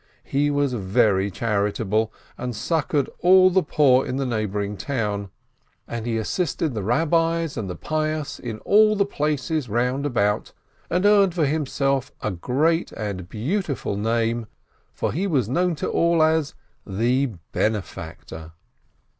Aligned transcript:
He 0.23 0.49
was 0.49 0.73
very 0.73 1.29
charitable, 1.29 2.11
and 2.35 2.55
succored 2.55 3.07
all 3.19 3.51
the 3.51 3.61
poor 3.61 4.03
in 4.03 4.15
the 4.15 4.25
neighboring 4.25 4.75
town. 4.75 5.29
And 5.87 6.07
he 6.07 6.17
assisted 6.17 6.73
the 6.73 6.81
Eabbis 6.81 7.55
and 7.55 7.69
the 7.69 7.75
pious 7.75 8.39
in 8.39 8.57
all 8.61 8.95
the 8.95 9.05
places 9.05 9.69
round 9.69 10.07
about, 10.07 10.53
and 10.89 11.05
earned 11.05 11.35
584 11.35 11.37
A 11.37 11.39
FOLK 11.39 11.39
TALE 11.39 11.43
for 11.43 11.51
himself 11.51 12.11
a 12.19 12.31
great 12.31 12.91
and 12.93 13.29
beautiful 13.29 13.95
name, 13.95 14.47
for 14.91 15.13
he 15.13 15.27
was 15.27 15.47
known 15.47 15.75
to 15.75 15.87
all 15.87 16.23
as 16.23 16.55
"the 16.83 17.27
benefactor." 17.51 18.53